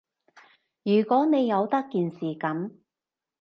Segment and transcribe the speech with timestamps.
[0.81, 2.71] 如果你由得件事噉